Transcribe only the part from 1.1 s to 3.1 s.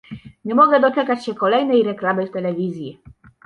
się kolejnej reklamy w telewizji.